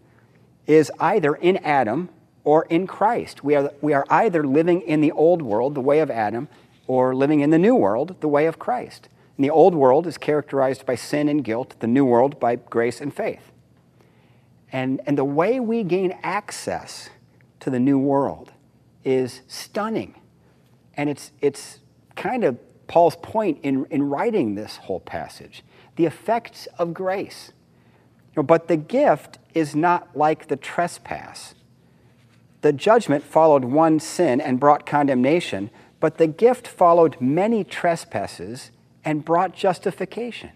is 0.67 0.91
either 0.99 1.35
in 1.35 1.57
Adam 1.59 2.09
or 2.45 2.65
in 2.67 2.87
Christ. 2.87 3.45
We 3.45 3.55
are, 3.55 3.73
we 3.81 3.93
are 3.93 4.05
either 4.11 4.47
living 4.47 4.81
in 4.83 5.01
the 5.01 5.13
old 5.13 5.43
world, 5.43 5.75
the 5.75 5.81
way 5.81 6.01
of 6.01 6.11
Adam, 6.11 6.49
or 6.87 7.15
living 7.15 7.41
in 7.41 7.51
the 7.51 7.59
new 7.59 7.75
world, 7.75 8.17
the 8.21 8.29
way 8.29 8.47
of 8.47 8.59
Christ. 8.59 9.09
And 9.37 9.45
the 9.45 9.51
old 9.51 9.75
world 9.75 10.07
is 10.07 10.19
characterized 10.19 10.85
by 10.85 10.97
sin 10.97 11.29
and 11.29 11.45
guilt, 11.45 11.77
the 11.79 11.87
new 11.87 12.05
world 12.05 12.41
by 12.41 12.57
grace 12.57 13.01
and 13.01 13.15
faith. 13.15 13.53
And, 14.73 15.01
and 15.07 15.17
the 15.17 15.25
way 15.25 15.61
we 15.61 15.83
gain 15.83 16.17
access 16.23 17.11
to 17.61 17.71
the 17.71 17.81
new 17.81 17.99
world 17.99 18.53
is 19.05 19.41
stunning. 19.49 20.20
And 20.97 21.09
it's, 21.09 21.33
it's 21.41 21.79
kind 22.17 22.45
of 22.45 22.59
Paul's 22.87 23.17
point 23.17 23.61
in, 23.63 23.87
in 23.91 24.03
writing 24.03 24.55
this 24.55 24.77
whole 24.77 25.01
passage 25.01 25.63
the 25.97 26.07
effects 26.07 26.67
of 26.79 26.95
grace. 26.95 27.53
But 28.35 28.69
the 28.69 28.77
gift 28.77 29.39
is 29.55 29.75
not 29.75 30.17
like 30.17 30.49
the 30.49 30.57
trespass. 30.57 31.55
The 32.63 32.73
judgment 32.73 33.25
followed 33.25 33.65
one 33.65 34.01
sin 34.01 34.41
and 34.41 34.59
brought 34.59 34.87
condemnation, 34.87 35.71
but 35.99 36.19
the 36.19 36.27
gift 36.27 36.67
followed 36.67 37.21
many 37.21 37.65
trespasses 37.65 38.71
and 39.05 39.25
brought 39.25 39.55
justification. 39.55 40.51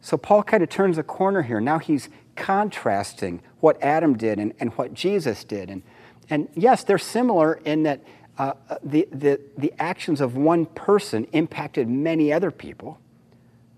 So 0.00 0.16
Paul 0.16 0.42
kind 0.42 0.62
of 0.62 0.68
turns 0.68 0.98
a 0.98 1.02
corner 1.02 1.42
here. 1.42 1.60
Now 1.60 1.78
he's 1.78 2.08
contrasting 2.36 3.42
what 3.60 3.80
Adam 3.82 4.16
did 4.16 4.38
and, 4.38 4.54
and 4.58 4.70
what 4.74 4.94
Jesus 4.94 5.44
did. 5.44 5.70
And, 5.70 5.82
and 6.30 6.48
yes, 6.54 6.84
they're 6.84 6.98
similar 6.98 7.54
in 7.64 7.82
that 7.82 8.00
uh, 8.40 8.54
the, 8.82 9.06
the, 9.12 9.38
the 9.58 9.70
actions 9.78 10.18
of 10.18 10.34
one 10.34 10.64
person 10.64 11.24
impacted 11.32 11.86
many 11.86 12.32
other 12.32 12.50
people, 12.50 12.98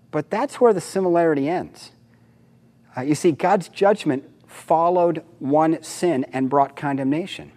but 0.09 0.29
that's 0.29 0.61
where 0.61 0.71
the 0.71 0.79
similarity 0.79 1.49
ends. 1.49 1.91
Uh, 2.95 3.01
you 3.01 3.13
see, 3.13 3.33
God's 3.33 3.67
judgment 3.67 4.23
followed 4.47 5.21
one 5.39 5.83
sin 5.83 6.25
and 6.31 6.49
brought 6.49 6.77
condemnation. 6.77 7.51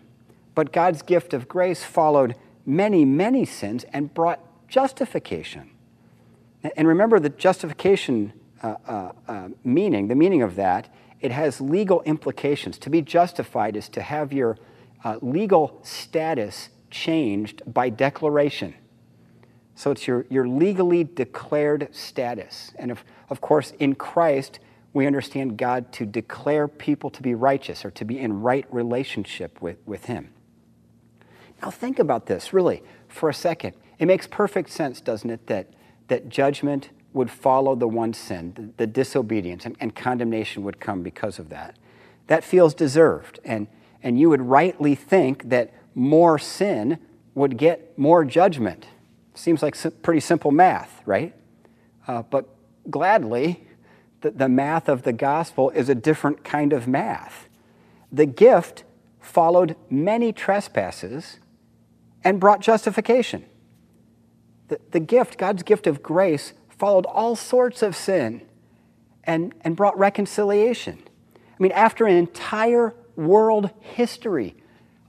But 0.56 0.72
God's 0.72 1.02
gift 1.02 1.32
of 1.32 1.46
grace 1.46 1.84
followed 1.84 2.34
many, 2.64 3.04
many 3.04 3.44
sins 3.44 3.84
and 3.92 4.12
brought 4.12 4.40
justification. 4.66 5.70
And 6.76 6.88
remember 6.88 7.20
the 7.20 7.28
justification 7.28 8.32
uh, 8.64 8.75
uh, 8.84 9.12
uh, 9.28 9.48
meaning, 9.62 10.08
the 10.08 10.16
meaning 10.16 10.42
of 10.42 10.56
that, 10.56 10.92
it 11.20 11.30
has 11.30 11.60
legal 11.60 12.02
implications. 12.02 12.78
To 12.78 12.90
be 12.90 13.00
justified 13.00 13.76
is 13.76 13.88
to 13.90 14.02
have 14.02 14.32
your 14.32 14.58
uh, 15.04 15.18
legal 15.22 15.78
status 15.84 16.70
changed 16.90 17.62
by 17.66 17.88
declaration. 17.88 18.75
So 19.75 19.90
it's 19.90 20.07
your, 20.07 20.25
your 20.31 20.49
legally 20.49 21.05
declared 21.05 21.88
status. 21.93 22.73
And 22.76 22.90
of, 22.90 23.05
of 23.28 23.40
course, 23.40 23.73
in 23.78 23.95
Christ, 23.95 24.59
we 24.95 25.07
understand 25.07 25.59
God 25.59 25.93
to 25.93 26.07
declare 26.07 26.66
people 26.66 27.11
to 27.11 27.23
be 27.23 27.35
righteous 27.35 27.85
or 27.85 27.90
to 27.93 28.05
be 28.05 28.19
in 28.19 28.40
right 28.40 28.64
relationship 28.73 29.61
with, 29.61 29.76
with 29.85 30.07
Him. 30.07 30.31
Now, 31.61 31.71
think 31.71 31.99
about 31.99 32.26
this 32.26 32.52
really 32.55 32.83
for 33.09 33.28
a 33.28 33.35
second. 33.35 33.75
It 33.99 34.07
makes 34.07 34.26
perfect 34.26 34.71
sense, 34.71 35.00
doesn't 35.00 35.28
it, 35.28 35.47
that, 35.47 35.69
that 36.09 36.31
judgment 36.31 36.90
would 37.12 37.31
follow 37.31 37.75
the 37.75 37.88
one 37.88 38.14
sin, 38.14 38.52
the, 38.55 38.85
the 38.85 38.87
disobedience, 38.87 39.66
and, 39.66 39.76
and 39.81 39.95
condemnation 39.95 40.62
would 40.64 40.81
come 40.81 41.02
because 41.02 41.38
of 41.38 41.49
that. 41.50 41.76
That 42.26 42.45
feels 42.45 42.75
deserved. 42.75 43.40
And, 43.45 43.69
and 44.02 44.19
you 44.19 44.31
would 44.31 44.43
rightly 44.43 44.95
think 44.95 45.49
that 45.50 45.73
more 45.97 46.38
sin 46.38 46.99
would 47.35 47.57
get 47.57 47.99
more 47.99 48.25
judgment. 48.25 48.87
Seems 49.35 49.62
like 49.62 49.76
pretty 50.03 50.21
simple 50.21 50.53
math, 50.53 51.03
right? 51.07 51.35
Uh, 52.07 52.23
but 52.23 52.49
gladly, 52.88 53.67
the, 54.21 54.31
the 54.31 54.49
math 54.49 54.88
of 54.88 55.03
the 55.03 55.12
gospel 55.12 55.71
is 55.71 55.88
a 55.88 55.95
different 55.95 56.45
kind 56.45 56.73
of 56.73 56.87
math. 56.87 57.49
The 58.12 58.26
gift 58.26 58.85
followed 59.21 59.75
many 59.91 60.33
trespasses 60.33 61.38
and 62.23 62.38
brought 62.38 62.61
justification. 62.61 63.45
The, 64.69 64.79
the 64.91 65.00
gift, 65.00 65.38
God's 65.38 65.62
gift 65.62 65.87
of 65.87 66.03
grace, 66.03 66.53
followed 66.69 67.07
all 67.07 67.37
sorts 67.37 67.83
of 67.83 67.97
sin 67.97 68.43
and, 69.25 69.55
and 69.62 69.75
brought 69.75 69.99
reconciliation. 69.99 71.03
I 71.37 71.62
mean, 71.62 71.73
after 71.73 72.07
an 72.07 72.17
entire 72.17 72.95
world 73.17 73.71
history 73.81 74.57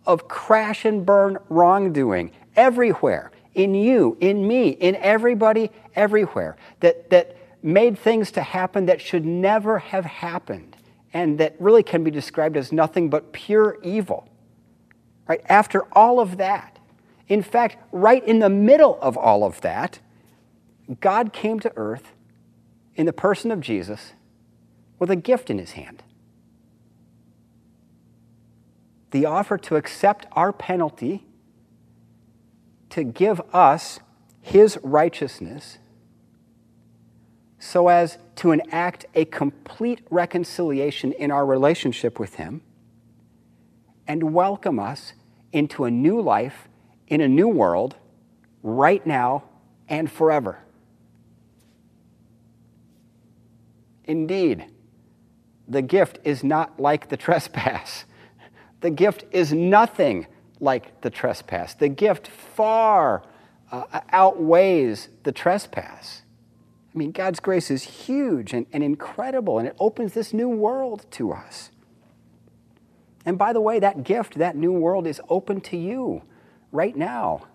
of 0.07 0.27
crash 0.27 0.85
and 0.85 1.05
burn 1.05 1.37
wrongdoing 1.49 2.31
everywhere, 2.55 3.31
in 3.53 3.75
you, 3.75 4.17
in 4.19 4.47
me, 4.47 4.69
in 4.69 4.95
everybody, 4.95 5.69
everywhere, 5.95 6.55
that, 6.79 7.09
that 7.09 7.37
made 7.61 7.99
things 7.99 8.31
to 8.31 8.41
happen 8.41 8.85
that 8.85 9.01
should 9.01 9.25
never 9.25 9.79
have 9.79 10.05
happened 10.05 10.75
and 11.13 11.39
that 11.39 11.55
really 11.59 11.83
can 11.83 12.03
be 12.03 12.11
described 12.11 12.55
as 12.55 12.71
nothing 12.71 13.09
but 13.09 13.33
pure 13.33 13.77
evil. 13.83 14.27
Right? 15.27 15.41
After 15.49 15.83
all 15.93 16.19
of 16.19 16.37
that, 16.37 16.79
in 17.27 17.41
fact, 17.41 17.77
right 17.91 18.23
in 18.25 18.39
the 18.39 18.49
middle 18.49 18.97
of 19.01 19.17
all 19.17 19.43
of 19.43 19.61
that, 19.61 19.99
God 21.01 21.33
came 21.33 21.59
to 21.59 21.73
earth 21.75 22.13
in 22.95 23.05
the 23.05 23.13
person 23.13 23.51
of 23.51 23.59
Jesus 23.59 24.13
with 24.99 25.11
a 25.11 25.15
gift 25.15 25.49
in 25.49 25.57
his 25.57 25.71
hand. 25.71 26.03
The 29.11 29.25
offer 29.25 29.57
to 29.57 29.75
accept 29.75 30.25
our 30.33 30.51
penalty, 30.51 31.25
to 32.89 33.03
give 33.03 33.41
us 33.53 33.99
his 34.41 34.79
righteousness 34.81 35.77
so 37.59 37.87
as 37.87 38.17
to 38.37 38.51
enact 38.51 39.05
a 39.15 39.25
complete 39.25 40.01
reconciliation 40.09 41.11
in 41.11 41.31
our 41.31 41.45
relationship 41.45 42.19
with 42.19 42.35
Him 42.35 42.61
and 44.07 44.33
welcome 44.33 44.79
us 44.79 45.13
into 45.51 45.85
a 45.85 45.91
new 45.91 46.21
life 46.21 46.67
in 47.07 47.19
a 47.19 47.27
new 47.27 47.47
world 47.47 47.95
right 48.63 49.05
now 49.05 49.43
and 49.89 50.11
forever. 50.11 50.59
Indeed, 54.05 54.65
the 55.67 55.81
gift 55.81 56.19
is 56.23 56.43
not 56.43 56.79
like 56.79 57.09
the 57.09 57.17
trespass. 57.27 58.05
The 58.81 58.89
gift 58.89 59.25
is 59.31 59.53
nothing 59.53 60.27
like 60.59 61.01
the 61.01 61.09
trespass. 61.09 61.73
The 61.73 61.89
gift 61.89 62.27
far 62.27 63.23
uh, 63.71 64.01
outweighs 64.11 65.09
the 65.23 65.31
trespass. 65.31 66.21
I 66.93 66.97
mean, 66.97 67.11
God's 67.11 67.39
grace 67.39 67.69
is 67.69 67.83
huge 67.83 68.53
and, 68.53 68.65
and 68.73 68.83
incredible, 68.83 69.59
and 69.59 69.67
it 69.67 69.75
opens 69.79 70.13
this 70.13 70.33
new 70.33 70.49
world 70.49 71.05
to 71.11 71.31
us. 71.31 71.69
And 73.25 73.37
by 73.37 73.53
the 73.53 73.61
way, 73.61 73.79
that 73.79 74.03
gift, 74.03 74.35
that 74.35 74.55
new 74.55 74.71
world 74.71 75.05
is 75.05 75.21
open 75.29 75.61
to 75.61 75.77
you 75.77 76.23
right 76.71 76.95
now. 76.95 77.45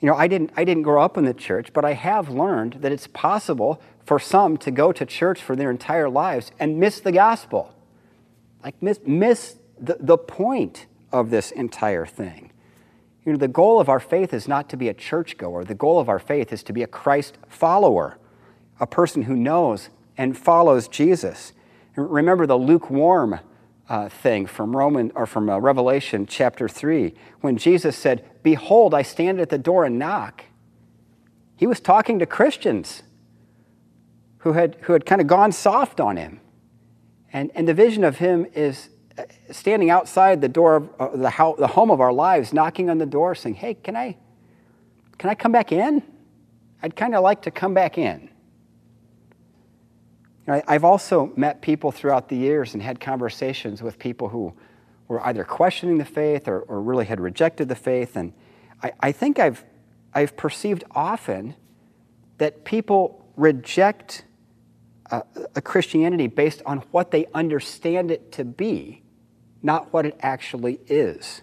You 0.00 0.08
know, 0.08 0.14
I 0.14 0.28
didn't, 0.28 0.52
I 0.56 0.64
didn't 0.64 0.84
grow 0.84 1.02
up 1.02 1.18
in 1.18 1.24
the 1.24 1.34
church, 1.34 1.72
but 1.72 1.84
I 1.84 1.94
have 1.94 2.28
learned 2.28 2.74
that 2.82 2.92
it's 2.92 3.08
possible 3.08 3.82
for 4.06 4.18
some 4.18 4.56
to 4.58 4.70
go 4.70 4.92
to 4.92 5.04
church 5.04 5.42
for 5.42 5.56
their 5.56 5.70
entire 5.70 6.08
lives 6.08 6.52
and 6.58 6.78
miss 6.78 7.00
the 7.00 7.12
gospel. 7.12 7.74
Like, 8.62 8.80
miss, 8.80 9.00
miss 9.04 9.56
the, 9.80 9.96
the 10.00 10.18
point 10.18 10.86
of 11.12 11.30
this 11.30 11.50
entire 11.50 12.06
thing. 12.06 12.52
You 13.24 13.32
know, 13.32 13.38
the 13.38 13.48
goal 13.48 13.80
of 13.80 13.88
our 13.88 14.00
faith 14.00 14.32
is 14.32 14.48
not 14.48 14.68
to 14.70 14.76
be 14.76 14.88
a 14.88 14.94
churchgoer, 14.94 15.64
the 15.64 15.74
goal 15.74 15.98
of 15.98 16.08
our 16.08 16.18
faith 16.18 16.52
is 16.52 16.62
to 16.64 16.72
be 16.72 16.82
a 16.82 16.86
Christ 16.86 17.38
follower 17.48 18.18
a 18.80 18.86
person 18.86 19.22
who 19.22 19.36
knows 19.36 19.90
and 20.16 20.36
follows 20.36 20.88
Jesus. 20.88 21.52
Remember 21.96 22.46
the 22.46 22.58
lukewarm 22.58 23.40
uh, 23.88 24.08
thing 24.08 24.46
from 24.46 24.76
Roman 24.76 25.10
or 25.14 25.26
from 25.26 25.48
uh, 25.48 25.58
Revelation 25.58 26.26
chapter 26.26 26.68
3 26.68 27.14
when 27.40 27.56
Jesus 27.56 27.96
said, 27.96 28.24
"Behold, 28.42 28.94
I 28.94 29.02
stand 29.02 29.40
at 29.40 29.48
the 29.48 29.58
door 29.58 29.84
and 29.84 29.98
knock." 29.98 30.44
He 31.56 31.66
was 31.66 31.80
talking 31.80 32.18
to 32.18 32.26
Christians 32.26 33.02
who 34.38 34.52
had 34.52 34.76
who 34.82 34.92
had 34.92 35.06
kind 35.06 35.20
of 35.20 35.26
gone 35.26 35.52
soft 35.52 36.00
on 36.00 36.16
him. 36.16 36.40
And 37.32 37.50
and 37.54 37.66
the 37.66 37.74
vision 37.74 38.04
of 38.04 38.18
him 38.18 38.46
is 38.54 38.90
standing 39.50 39.90
outside 39.90 40.40
the 40.40 40.48
door 40.48 40.76
of 40.76 40.90
uh, 40.98 41.08
the, 41.16 41.54
the 41.58 41.66
home 41.66 41.90
of 41.90 42.00
our 42.00 42.12
lives, 42.12 42.52
knocking 42.52 42.90
on 42.90 42.98
the 42.98 43.06
door, 43.06 43.34
saying, 43.34 43.56
"Hey, 43.56 43.74
can 43.74 43.96
I 43.96 44.16
can 45.18 45.30
I 45.30 45.34
come 45.34 45.52
back 45.52 45.72
in? 45.72 46.02
I'd 46.82 46.96
kind 46.96 47.14
of 47.14 47.22
like 47.22 47.42
to 47.42 47.50
come 47.50 47.74
back 47.74 47.98
in." 47.98 48.30
I've 50.48 50.84
also 50.84 51.30
met 51.36 51.60
people 51.60 51.92
throughout 51.92 52.30
the 52.30 52.36
years 52.36 52.72
and 52.72 52.82
had 52.82 53.00
conversations 53.00 53.82
with 53.82 53.98
people 53.98 54.30
who 54.30 54.54
were 55.06 55.24
either 55.26 55.44
questioning 55.44 55.98
the 55.98 56.06
faith 56.06 56.48
or, 56.48 56.60
or 56.60 56.80
really 56.80 57.04
had 57.04 57.20
rejected 57.20 57.68
the 57.68 57.74
faith. 57.74 58.16
And 58.16 58.32
I, 58.82 58.92
I 59.00 59.12
think 59.12 59.38
I've, 59.38 59.64
I've 60.14 60.36
perceived 60.36 60.84
often 60.92 61.54
that 62.38 62.64
people 62.64 63.22
reject 63.36 64.24
a, 65.10 65.22
a 65.54 65.60
Christianity 65.60 66.28
based 66.28 66.62
on 66.64 66.78
what 66.92 67.10
they 67.10 67.26
understand 67.34 68.10
it 68.10 68.32
to 68.32 68.44
be, 68.44 69.02
not 69.62 69.92
what 69.92 70.06
it 70.06 70.16
actually 70.20 70.80
is. 70.86 71.42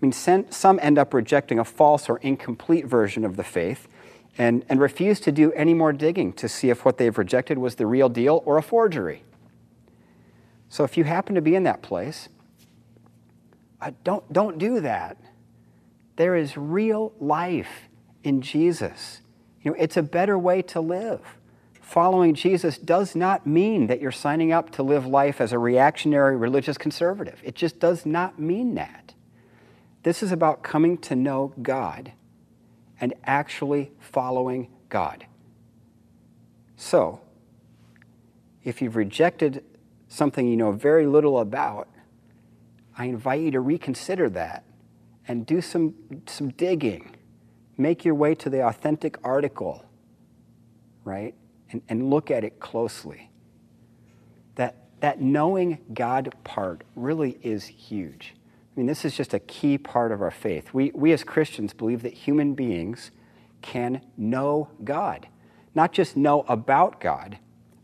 I 0.00 0.06
mean, 0.06 0.12
some 0.12 0.78
end 0.82 0.98
up 0.98 1.14
rejecting 1.14 1.58
a 1.58 1.64
false 1.64 2.08
or 2.08 2.18
incomplete 2.18 2.86
version 2.86 3.24
of 3.24 3.36
the 3.36 3.44
faith 3.44 3.88
and, 4.36 4.64
and 4.68 4.80
refuse 4.80 5.20
to 5.20 5.32
do 5.32 5.52
any 5.52 5.74
more 5.74 5.92
digging 5.92 6.32
to 6.34 6.48
see 6.48 6.70
if 6.70 6.84
what 6.84 6.98
they've 6.98 7.16
rejected 7.16 7.58
was 7.58 7.76
the 7.76 7.86
real 7.86 8.08
deal 8.08 8.42
or 8.44 8.58
a 8.58 8.62
forgery. 8.62 9.22
So 10.68 10.82
if 10.82 10.96
you 10.96 11.04
happen 11.04 11.34
to 11.36 11.40
be 11.40 11.54
in 11.54 11.62
that 11.62 11.82
place, 11.82 12.28
uh, 13.80 13.92
don't, 14.02 14.30
don't 14.32 14.58
do 14.58 14.80
that. 14.80 15.16
There 16.16 16.34
is 16.34 16.56
real 16.56 17.12
life 17.20 17.88
in 18.24 18.40
Jesus. 18.42 19.20
You 19.62 19.70
know, 19.70 19.76
it's 19.78 19.96
a 19.96 20.02
better 20.02 20.38
way 20.38 20.62
to 20.62 20.80
live. 20.80 21.20
Following 21.94 22.34
Jesus 22.34 22.76
does 22.76 23.14
not 23.14 23.46
mean 23.46 23.86
that 23.86 24.00
you're 24.00 24.10
signing 24.10 24.50
up 24.50 24.70
to 24.70 24.82
live 24.82 25.06
life 25.06 25.40
as 25.40 25.52
a 25.52 25.60
reactionary 25.60 26.36
religious 26.36 26.76
conservative. 26.76 27.40
It 27.44 27.54
just 27.54 27.78
does 27.78 28.04
not 28.04 28.36
mean 28.36 28.74
that. 28.74 29.14
This 30.02 30.20
is 30.20 30.32
about 30.32 30.64
coming 30.64 30.98
to 30.98 31.14
know 31.14 31.52
God 31.62 32.10
and 33.00 33.14
actually 33.22 33.92
following 34.00 34.72
God. 34.88 35.26
So, 36.74 37.20
if 38.64 38.82
you've 38.82 38.96
rejected 38.96 39.62
something 40.08 40.48
you 40.48 40.56
know 40.56 40.72
very 40.72 41.06
little 41.06 41.38
about, 41.38 41.86
I 42.98 43.04
invite 43.04 43.40
you 43.40 43.52
to 43.52 43.60
reconsider 43.60 44.28
that 44.30 44.64
and 45.28 45.46
do 45.46 45.60
some, 45.60 45.94
some 46.26 46.48
digging. 46.48 47.14
Make 47.78 48.04
your 48.04 48.16
way 48.16 48.34
to 48.34 48.50
the 48.50 48.66
authentic 48.66 49.16
article, 49.22 49.84
right? 51.04 51.36
And, 51.74 51.82
and 51.88 52.08
look 52.08 52.30
at 52.30 52.44
it 52.44 52.60
closely. 52.60 53.30
That, 54.54 54.76
that 55.00 55.20
knowing 55.20 55.78
God 55.92 56.32
part 56.44 56.84
really 56.94 57.36
is 57.42 57.66
huge. 57.66 58.32
I 58.36 58.78
mean, 58.78 58.86
this 58.86 59.04
is 59.04 59.16
just 59.16 59.34
a 59.34 59.40
key 59.40 59.76
part 59.76 60.12
of 60.12 60.22
our 60.22 60.30
faith. 60.30 60.72
We, 60.72 60.92
we 60.94 61.10
as 61.12 61.24
Christians 61.24 61.72
believe 61.72 62.02
that 62.02 62.12
human 62.12 62.54
beings 62.54 63.10
can 63.60 64.02
know 64.16 64.68
God. 64.84 65.26
Not 65.74 65.90
just 65.90 66.16
know 66.16 66.44
about 66.46 67.00
God, 67.00 67.38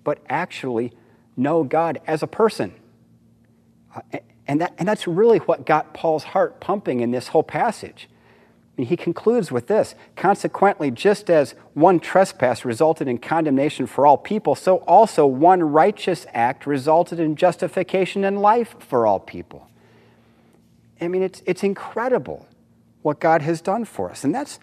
but 0.05 0.21
actually 0.29 0.93
know 1.37 1.65
God 1.65 2.01
as 2.07 2.23
a 2.23 2.29
person. 2.29 2.73
Uh, 3.93 4.19
and, 4.47 4.61
that, 4.61 4.75
and 4.79 4.87
that's 4.87 5.09
really 5.09 5.39
what 5.39 5.67
got 5.67 5.95
Paul's 5.95 6.23
heart 6.23 6.61
pumping 6.61 7.01
in 7.01 7.11
this 7.11 7.27
whole 7.27 7.43
passage. 7.43 8.09
Mean, 8.81 8.89
he 8.89 8.97
concludes 8.97 9.53
with 9.53 9.67
this 9.67 9.95
Consequently, 10.17 10.91
just 10.91 11.29
as 11.29 11.55
one 11.75 12.01
trespass 12.01 12.65
resulted 12.65 13.09
in 13.09 13.19
condemnation 13.19 13.87
for 13.87 14.07
all 14.07 14.17
people, 14.17 14.55
so 14.55 14.79
also 14.79 15.27
one 15.27 15.63
righteous 15.63 16.27
act 16.33 16.67
resulted 16.67 17.21
in 17.21 17.37
justification 17.37 18.25
and 18.25 18.41
life 18.41 18.75
for 18.79 19.07
all 19.07 19.21
people. 19.21 19.69
I 20.99 21.09
mean, 21.09 21.23
it's, 21.23 21.43
it's 21.45 21.63
incredible 21.63 22.49
what 23.03 23.21
God 23.21 23.43
has 23.43 23.61
done 23.61 23.85
for 23.85 24.11
us. 24.11 24.25
And 24.25 24.35
that's, 24.35 24.59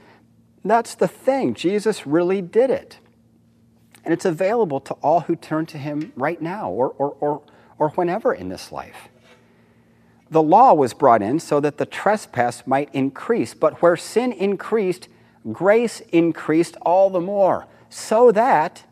That's 0.65 0.95
the 0.95 1.07
thing. 1.07 1.53
Jesus 1.53 2.07
really 2.07 2.41
did 2.41 2.69
it. 2.69 2.97
And 4.03 4.13
it's 4.13 4.25
available 4.25 4.79
to 4.81 4.93
all 4.95 5.21
who 5.21 5.35
turn 5.35 5.65
to 5.67 5.77
him 5.77 6.11
right 6.15 6.41
now 6.41 6.71
or, 6.71 6.89
or, 6.97 7.15
or, 7.19 7.41
or 7.77 7.89
whenever 7.91 8.33
in 8.33 8.49
this 8.49 8.71
life. 8.71 9.09
The 10.29 10.43
law 10.43 10.73
was 10.73 10.93
brought 10.93 11.21
in 11.21 11.39
so 11.39 11.59
that 11.59 11.77
the 11.77 11.85
trespass 11.85 12.65
might 12.65 12.89
increase, 12.93 13.53
but 13.53 13.81
where 13.81 13.95
sin 13.95 14.31
increased, 14.33 15.07
grace 15.51 16.01
increased 16.11 16.75
all 16.81 17.09
the 17.09 17.21
more, 17.21 17.67
so 17.89 18.31
that 18.31 18.83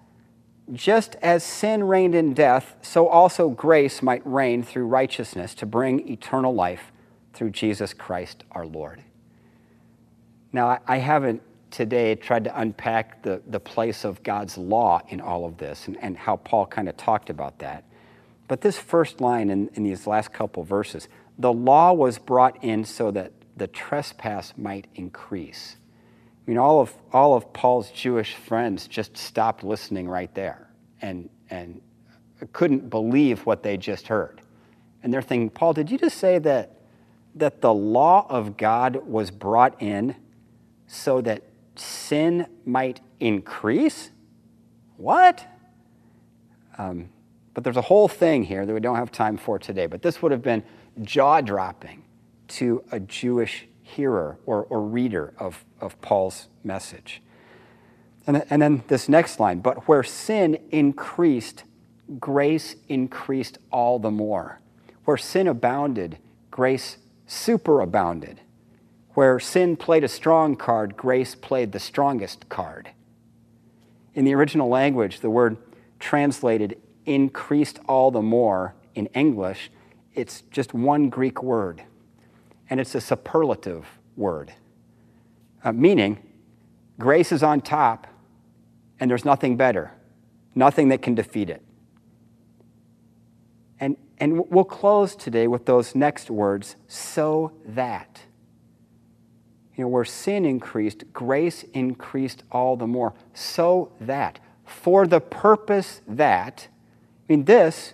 just 0.74 1.16
as 1.22 1.44
sin 1.44 1.84
reigned 1.84 2.16
in 2.16 2.34
death, 2.34 2.76
so 2.82 3.08
also 3.08 3.50
grace 3.50 4.02
might 4.02 4.26
reign 4.26 4.64
through 4.64 4.88
righteousness 4.88 5.54
to 5.56 5.66
bring 5.66 6.10
eternal 6.10 6.54
life 6.54 6.92
through 7.34 7.52
Jesus 7.52 7.94
Christ 7.94 8.44
our 8.52 8.66
Lord. 8.66 9.02
Now, 10.52 10.80
I 10.88 10.98
haven't 10.98 11.42
today 11.70 12.16
tried 12.16 12.46
to 12.46 12.60
unpack 12.60 13.22
the, 13.22 13.42
the 13.48 13.60
place 13.60 14.06
of 14.06 14.24
God's 14.24 14.58
law 14.58 15.02
in 15.10 15.20
all 15.20 15.46
of 15.46 15.58
this 15.58 15.88
and, 15.88 15.98
and 16.02 16.18
how 16.18 16.38
Paul 16.38 16.66
kind 16.66 16.88
of 16.88 16.96
talked 16.96 17.30
about 17.30 17.60
that. 17.60 17.84
But 18.48 18.62
this 18.62 18.78
first 18.78 19.20
line 19.20 19.50
in, 19.50 19.70
in 19.74 19.84
these 19.84 20.08
last 20.08 20.32
couple 20.32 20.64
verses, 20.64 21.10
the 21.38 21.52
law 21.52 21.94
was 21.94 22.18
brought 22.18 22.64
in 22.64 22.86
so 22.86 23.12
that 23.12 23.32
the 23.58 23.68
trespass 23.68 24.54
might 24.58 24.88
increase. 24.96 25.78
I 26.46 26.52
mean, 26.52 26.58
all 26.58 26.80
of, 26.80 26.94
all 27.12 27.36
of 27.36 27.52
Paul's 27.54 27.90
Jewish 27.92 28.36
friends 28.36 28.88
just 28.88 29.18
stopped 29.18 29.64
listening 29.64 30.08
right 30.08 30.34
there 30.36 30.70
and, 31.02 31.30
and 31.50 31.82
couldn't 32.52 32.90
believe 32.90 33.46
what 33.46 33.64
they 33.64 33.78
just 33.78 34.08
heard. 34.08 34.42
And 35.02 35.14
they're 35.14 35.22
thinking, 35.22 35.50
Paul, 35.50 35.74
did 35.74 35.90
you 35.90 35.98
just 35.98 36.18
say 36.18 36.40
that, 36.40 36.78
that 37.36 37.62
the 37.62 37.74
law 37.74 38.26
of 38.30 38.58
God 38.58 39.08
was 39.08 39.32
brought 39.32 39.82
in 39.82 40.16
so 40.88 41.22
that 41.22 41.44
sin 41.76 42.48
might 42.66 43.02
increase? 43.20 44.12
What? 44.98 45.46
Um, 46.78 47.10
but 47.54 47.64
there's 47.64 47.78
a 47.78 47.82
whole 47.82 48.08
thing 48.08 48.44
here 48.44 48.66
that 48.66 48.74
we 48.74 48.80
don't 48.80 48.98
have 48.98 49.12
time 49.12 49.38
for 49.38 49.58
today. 49.58 49.86
But 49.86 50.02
this 50.02 50.22
would 50.22 50.32
have 50.32 50.44
been 50.44 50.64
jaw 51.02 51.42
dropping 51.42 52.04
to 52.48 52.84
a 52.92 53.00
Jewish 53.00 53.68
hearer 53.82 54.38
or, 54.46 54.64
or 54.64 54.82
reader 54.82 55.34
of, 55.38 55.64
of 55.80 56.00
Paul's 56.02 56.48
message. 56.64 57.22
And, 58.28 58.46
and 58.50 58.62
then 58.62 58.84
this 58.88 59.08
next 59.08 59.40
line, 59.40 59.60
but 59.60 59.88
where 59.88 60.04
sin 60.04 60.58
increased, 60.72 61.64
grace 62.20 62.76
increased 62.88 63.58
all 63.72 64.00
the 64.00 64.12
more. 64.12 64.60
Where 65.06 65.18
sin 65.18 65.48
abounded, 65.48 66.18
grace 66.50 66.98
superabounded. 67.28 68.38
Where 69.14 69.40
sin 69.40 69.78
played 69.78 70.04
a 70.04 70.10
strong 70.10 70.56
card, 70.56 70.98
grace 70.98 71.36
played 71.36 71.72
the 71.72 71.80
strongest 71.80 72.50
card. 72.50 72.90
In 74.14 74.26
the 74.26 74.34
original 74.34 74.68
language, 74.68 75.20
the 75.20 75.30
word 75.30 75.58
translated 76.00 76.82
increased 77.06 77.80
all 77.88 78.12
the 78.12 78.22
more 78.22 78.74
in 78.96 79.06
English, 79.08 79.70
it's 80.16 80.42
just 80.52 80.74
one 80.74 81.10
Greek 81.10 81.44
word 81.44 81.84
and 82.70 82.80
it's 82.80 82.96
a 82.96 83.02
superlative 83.02 83.86
word, 84.16 84.54
uh, 85.64 85.72
meaning 85.72 86.18
grace 86.98 87.32
is 87.32 87.44
on 87.44 87.62
top 87.62 88.08
and 89.00 89.12
there's 89.12 89.26
nothing 89.26 89.58
better, 89.58 89.92
nothing 90.56 90.90
that 90.90 91.02
can 91.02 91.16
defeat 91.16 91.50
it. 91.50 91.62
And, 93.80 93.98
and 94.18 94.50
we'll 94.50 94.64
close 94.64 95.16
today 95.16 95.48
with 95.48 95.66
those 95.66 95.96
next 95.96 96.30
words 96.30 96.76
so 96.88 97.52
that. 97.66 98.22
You 99.76 99.84
know, 99.84 99.90
where 99.90 100.06
sin 100.06 100.46
increased, 100.46 101.12
grace 101.12 101.64
increased 101.74 102.44
all 102.52 102.78
the 102.78 102.88
more. 102.88 103.14
So 103.34 103.92
that. 104.00 104.40
For 104.66 105.06
the 105.06 105.20
purpose 105.20 106.02
that. 106.08 106.70
I 106.72 107.34
mean, 107.34 107.44
this 107.44 107.94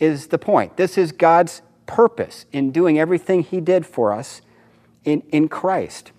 is 0.00 0.28
the 0.28 0.38
point. 0.38 0.76
This 0.76 0.96
is 0.96 1.12
God's 1.12 1.62
purpose 1.86 2.46
in 2.52 2.70
doing 2.70 2.98
everything 2.98 3.42
he 3.42 3.60
did 3.60 3.86
for 3.86 4.12
us 4.12 4.42
in, 5.04 5.22
in 5.30 5.48
Christ. 5.48 6.12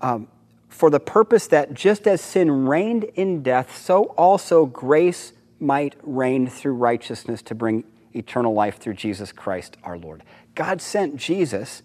Um, 0.00 0.28
for 0.68 0.90
the 0.90 1.00
purpose 1.00 1.46
that 1.48 1.74
just 1.74 2.06
as 2.06 2.20
sin 2.20 2.66
reigned 2.66 3.04
in 3.14 3.42
death, 3.42 3.76
so 3.76 4.04
also 4.16 4.66
grace 4.66 5.32
might 5.60 5.94
reign 6.02 6.48
through 6.48 6.74
righteousness 6.74 7.40
to 7.42 7.54
bring 7.54 7.84
eternal 8.14 8.52
life 8.52 8.78
through 8.78 8.94
Jesus 8.94 9.32
Christ 9.32 9.76
our 9.84 9.96
Lord. 9.96 10.22
God 10.54 10.80
sent 10.80 11.16
Jesus 11.16 11.82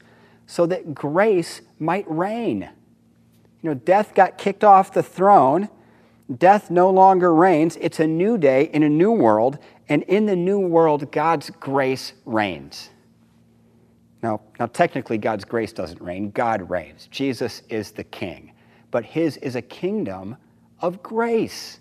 so 0.47 0.65
that 0.65 0.95
grace 0.95 1.61
might 1.79 2.09
reign. 2.09 2.69
You 3.61 3.69
know, 3.69 3.73
death 3.75 4.15
got 4.15 4.37
kicked 4.37 4.63
off 4.63 4.93
the 4.93 5.03
throne. 5.03 5.69
Death 6.35 6.71
no 6.71 6.89
longer 6.89 7.33
reigns. 7.33 7.77
It's 7.79 7.99
a 7.99 8.07
new 8.07 8.37
day 8.37 8.63
in 8.73 8.83
a 8.83 8.89
new 8.89 9.11
world, 9.11 9.59
and 9.89 10.03
in 10.03 10.25
the 10.25 10.35
new 10.35 10.59
world, 10.59 11.11
God's 11.11 11.49
grace 11.49 12.13
reigns. 12.25 12.89
Now, 14.21 14.41
now, 14.59 14.65
technically, 14.65 15.17
God's 15.17 15.45
grace 15.45 15.71
doesn't 15.71 16.01
reign, 16.01 16.31
God 16.31 16.69
reigns. 16.69 17.07
Jesus 17.11 17.61
is 17.69 17.91
the 17.91 18.03
king. 18.03 18.51
But 18.91 19.05
his 19.05 19.37
is 19.37 19.55
a 19.55 19.61
kingdom 19.61 20.37
of 20.81 21.03
grace, 21.03 21.79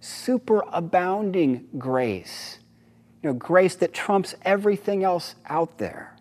superabounding 0.00 1.64
grace. 1.76 2.58
You 3.22 3.30
know, 3.30 3.34
grace 3.34 3.74
that 3.76 3.92
trumps 3.92 4.34
everything 4.42 5.04
else 5.04 5.34
out 5.46 5.78
there. 5.78 6.16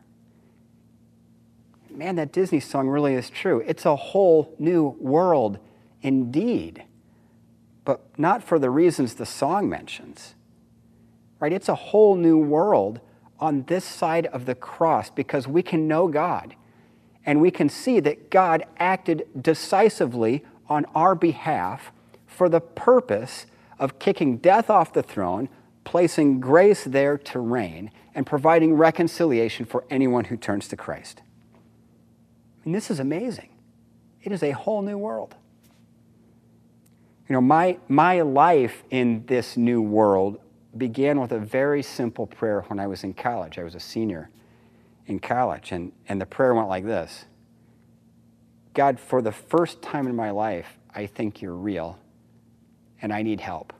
Man, 1.90 2.16
that 2.18 2.32
Disney 2.32 2.60
song 2.60 2.88
really 2.88 3.13
is 3.13 3.30
true. 3.30 3.63
It's 3.66 3.86
a 3.86 3.96
whole 3.96 4.54
new 4.60 4.96
world 5.00 5.58
indeed, 6.02 6.84
but 7.86 8.02
not 8.20 8.44
for 8.44 8.60
the 8.60 8.70
reasons 8.70 9.16
the 9.16 9.26
song 9.26 9.70
mentions 9.70 10.36
right? 11.39 11.54
It's 11.54 11.69
a 11.69 11.76
whole 11.76 12.15
new 12.15 12.38
world 12.38 13.00
on 13.39 13.63
this 13.63 13.86
side 13.86 14.26
of 14.28 14.45
the 14.45 14.56
cross 14.56 15.10
because 15.10 15.47
we 15.47 15.62
can 15.62 15.88
know 15.88 16.08
God 16.08 16.56
and 17.26 17.41
we 17.41 17.52
can 17.52 17.69
see 17.69 18.00
that 18.00 18.32
God 18.32 18.65
acted 18.78 19.28
decisively 19.39 20.43
on 20.69 20.86
our 20.95 21.13
behalf 21.13 21.91
for 22.26 22.50
the 22.50 22.62
purpose 22.62 23.45
of 23.78 24.00
kicking 24.00 24.38
death 24.38 24.69
off 24.69 24.93
the 24.93 25.04
throne, 25.04 25.50
placing 25.84 26.39
grace 26.39 26.84
there 26.86 27.17
to 27.17 27.39
reign, 27.39 27.91
and 28.15 28.26
providing 28.26 28.73
reconciliation 28.73 29.65
for 29.65 29.84
anyone 29.89 30.26
who 30.26 30.38
turns 30.38 30.67
to 30.69 30.78
Christ. 30.78 31.21
And 32.65 32.73
this 32.73 32.89
is 32.89 33.00
amazing. 33.00 33.50
It 34.23 34.32
is 34.32 34.41
a 34.41 34.52
whole 34.52 34.82
new 34.82 34.97
world. 34.97 35.36
You 37.30 37.34
know, 37.34 37.41
my, 37.41 37.78
my 37.88 38.21
life 38.21 38.84
in 38.89 39.26
this 39.28 39.58
new 39.58 39.82
world 39.82 40.39
began 40.78 41.20
with 41.20 41.32
a 41.32 41.40
very 41.40 41.82
simple 41.84 42.28
prayer 42.28 42.62
when 42.68 42.80
I 42.80 42.88
was 42.88 43.04
in 43.04 43.13
college. 43.13 43.58
I 43.58 43.63
was 43.63 43.76
a 43.76 43.80
senior 43.80 44.30
in 45.06 45.20
college, 45.20 45.72
and, 45.72 45.92
and 46.08 46.20
the 46.20 46.26
prayer 46.26 46.54
went 46.54 46.68
like 46.68 46.86
this 46.86 47.26
God, 48.74 49.00
for 49.00 49.22
the 49.22 49.32
first 49.32 49.82
time 49.82 50.08
in 50.08 50.16
my 50.16 50.30
life, 50.30 50.78
I 50.94 51.08
think 51.08 51.42
you're 51.42 51.56
real, 51.56 51.98
and 53.02 53.12
I 53.12 53.24
need 53.24 53.42
help. 53.42 53.74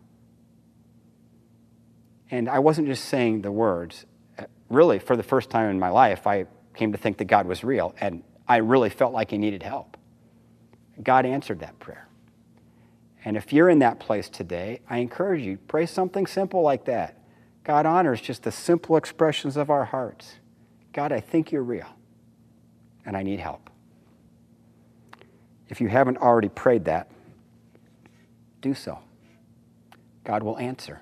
And 2.32 2.50
I 2.50 2.60
wasn't 2.60 2.88
just 2.88 3.06
saying 3.06 3.42
the 3.42 3.52
words. 3.52 4.06
Uh, 4.38 4.46
really, 4.70 5.00
for 5.00 5.16
the 5.16 5.24
first 5.24 5.50
time 5.50 5.70
in 5.70 5.80
my 5.80 5.90
life, 5.90 6.26
I 6.26 6.46
came 6.74 6.92
to 6.92 6.98
think 6.98 7.18
that 7.18 7.26
God 7.26 7.46
was 7.46 7.64
real, 7.64 7.96
and 8.02 8.24
I 8.48 8.58
really 8.58 8.90
felt 8.90 9.14
like 9.14 9.32
He 9.32 9.38
needed 9.38 9.64
help. 9.64 9.98
God 11.04 11.26
answered 11.26 11.60
that 11.60 11.78
prayer. 11.80 12.07
And 13.26 13.36
if 13.36 13.52
you're 13.52 13.70
in 13.70 13.80
that 13.80 14.00
place 14.00 14.30
today, 14.30 14.82
I 14.90 15.00
encourage 15.00 15.42
you, 15.42 15.58
pray 15.68 15.86
something 15.86 16.26
simple 16.26 16.62
like 16.62 16.86
that. 16.86 17.18
God 17.64 17.86
honors 17.86 18.22
just 18.22 18.44
the 18.44 18.52
simple 18.52 18.96
expressions 18.96 19.58
of 19.58 19.70
our 19.70 19.86
hearts. 19.86 20.36
God, 20.94 21.12
I 21.12 21.20
think 21.20 21.52
you're 21.52 21.64
real, 21.64 21.88
and 23.06 23.18
I 23.18 23.24
need 23.24 23.40
help. 23.40 23.70
If 25.68 25.82
you 25.82 25.90
haven't 25.90 26.18
already 26.18 26.50
prayed 26.50 26.86
that, 26.86 27.12
do 28.62 28.74
so. 28.74 29.00
God 30.24 30.44
will 30.44 30.58
answer. 30.58 31.02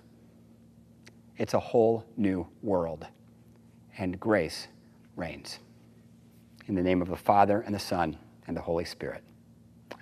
It's 1.38 1.54
a 1.54 1.60
whole 1.60 2.06
new 2.17 2.47
world, 2.63 3.06
and 3.97 4.19
grace 4.19 4.67
reigns. 5.15 5.60
In 6.67 6.75
the 6.75 6.82
name 6.82 7.01
of 7.01 7.10
the 7.10 7.15
Father, 7.15 7.62
and 7.62 7.75
the 7.75 7.80
Son, 7.80 8.17
and 8.47 8.58
the 8.58 8.62
Holy 8.62 8.86
Spirit. 8.86 9.23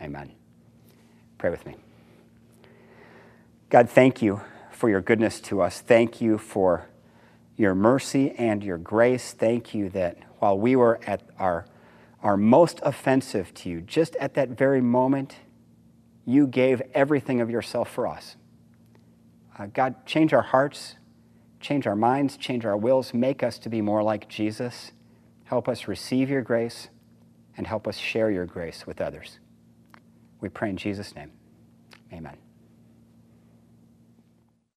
Amen. 0.01 0.31
Pray 1.37 1.49
with 1.49 1.65
me. 1.65 1.75
God, 3.73 3.89
thank 3.89 4.21
you 4.21 4.39
for 4.71 4.87
your 4.87 5.01
goodness 5.01 5.39
to 5.41 5.59
us. 5.59 5.81
Thank 5.81 6.21
you 6.21 6.37
for 6.37 6.85
your 7.57 7.73
mercy 7.73 8.29
and 8.37 8.63
your 8.63 8.77
grace. 8.77 9.33
Thank 9.33 9.73
you 9.73 9.89
that 9.89 10.19
while 10.37 10.59
we 10.59 10.75
were 10.75 10.99
at 11.07 11.23
our, 11.39 11.65
our 12.21 12.37
most 12.37 12.81
offensive 12.83 13.51
to 13.55 13.69
you, 13.69 13.81
just 13.81 14.15
at 14.17 14.35
that 14.35 14.49
very 14.49 14.79
moment, 14.79 15.37
you 16.23 16.45
gave 16.45 16.83
everything 16.93 17.41
of 17.41 17.49
yourself 17.49 17.89
for 17.89 18.05
us. 18.05 18.35
Uh, 19.57 19.65
God, 19.65 20.05
change 20.05 20.33
our 20.33 20.43
hearts, 20.43 20.97
change 21.59 21.87
our 21.87 21.95
minds, 21.95 22.37
change 22.37 22.65
our 22.65 22.77
wills, 22.77 23.11
make 23.11 23.41
us 23.41 23.57
to 23.57 23.69
be 23.69 23.81
more 23.81 24.03
like 24.03 24.29
Jesus. 24.29 24.91
Help 25.45 25.67
us 25.67 25.87
receive 25.87 26.29
your 26.29 26.43
grace 26.43 26.89
and 27.57 27.65
help 27.65 27.87
us 27.87 27.97
share 27.97 28.29
your 28.29 28.45
grace 28.45 28.85
with 28.85 29.01
others. 29.01 29.39
We 30.41 30.49
pray 30.49 30.69
in 30.69 30.77
Jesus' 30.77 31.15
name. 31.15 31.31
Amen. 32.13 32.37